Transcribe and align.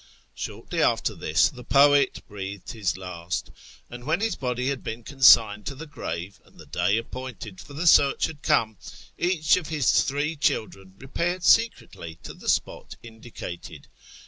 Shortly 0.33 0.81
after 0.81 1.13
this 1.13 1.47
the 1.49 1.63
poet 1.63 2.23
breathed 2.27 2.71
his 2.71 2.97
last, 2.97 3.51
and 3.87 4.03
when 4.03 4.19
his 4.19 4.35
body 4.35 4.69
had 4.69 4.83
been 4.83 5.03
consigned 5.03 5.67
to 5.67 5.75
the 5.75 5.85
grave, 5.85 6.41
and 6.43 6.57
the 6.57 6.65
day 6.65 6.97
appointed 6.97 7.61
for 7.61 7.73
the 7.75 7.85
search 7.85 8.25
had 8.25 8.41
come, 8.41 8.77
each 9.19 9.57
of 9.57 9.67
his 9.67 10.01
three 10.03 10.35
children 10.35 10.95
repaired 10.97 11.43
secretly 11.43 12.15
to 12.23 12.33
the 12.33 12.49
spot 12.49 12.95
indicated. 13.03 13.89